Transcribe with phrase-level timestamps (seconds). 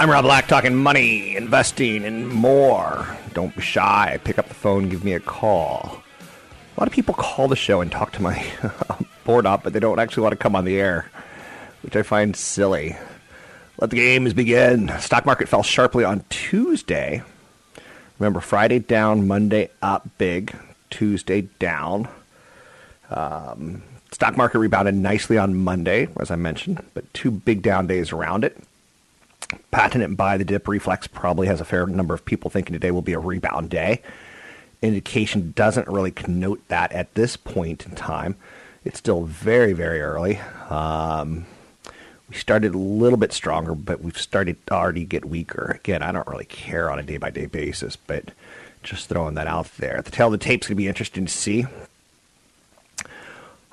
[0.00, 3.18] I'm Rob Black, talking money, investing, and more.
[3.34, 4.18] Don't be shy.
[4.24, 6.02] Pick up the phone, give me a call.
[6.74, 8.42] A lot of people call the show and talk to my
[9.24, 11.10] board up, but they don't actually want to come on the air,
[11.82, 12.96] which I find silly.
[13.78, 14.90] Let the games begin.
[15.00, 17.22] Stock market fell sharply on Tuesday.
[18.18, 20.56] Remember, Friday down, Monday up big,
[20.88, 22.08] Tuesday down.
[23.10, 28.12] Um, stock market rebounded nicely on Monday, as I mentioned, but two big down days
[28.12, 28.56] around it
[29.70, 32.90] patent and buy the dip reflex probably has a fair number of people thinking today
[32.90, 34.02] will be a rebound day.
[34.82, 38.36] Indication doesn't really connote that at this point in time.
[38.84, 40.38] It's still very, very early.
[40.70, 41.46] Um,
[42.28, 45.76] we started a little bit stronger, but we've started to already get weaker.
[45.80, 48.30] Again, I don't really care on a day by day basis, but
[48.82, 50.00] just throwing that out there.
[50.00, 51.66] The tale of the tape's going to be interesting to see.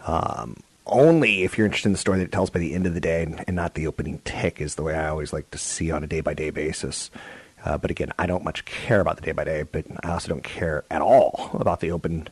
[0.05, 2.93] Um, only if you're interested in the story that it tells by the end of
[2.93, 5.91] the day and, not the opening tick is the way I always like to see
[5.91, 7.09] on a day by day basis.
[7.65, 10.29] Uh, but again, I don't much care about the day by day, but I also
[10.29, 12.29] don't care at all about the open.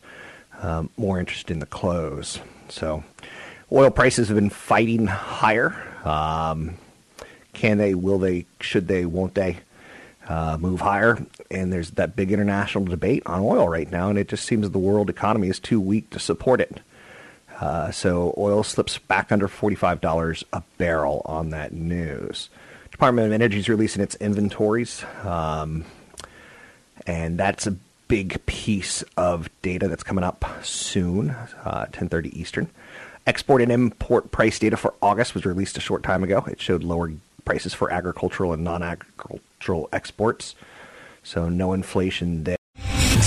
[0.62, 2.40] Um, more interested in the close.
[2.70, 3.04] So,
[3.72, 5.76] oil prices have been fighting higher.
[6.06, 6.76] Um,
[7.54, 7.94] can they?
[7.94, 8.46] Will they?
[8.62, 9.06] Should they?
[9.06, 9.58] Won't they?
[10.28, 11.24] Uh, move higher?
[11.52, 14.80] And there's that big international debate on oil right now, and it just seems the
[14.80, 16.80] world economy is too weak to support it.
[17.60, 22.50] Uh, so oil slips back under $45 a barrel on that news.
[22.92, 25.86] Department of Energy is releasing its inventories, um,
[27.06, 27.76] and that's a
[28.08, 31.32] big piece of data that's coming up soon,
[31.64, 32.70] uh, 10:30 Eastern.
[33.28, 36.46] Export and import price data for August was released a short time ago.
[36.48, 37.12] It showed lower
[37.44, 40.56] prices for agricultural and non-agricultural exports,
[41.24, 42.58] so no inflation there.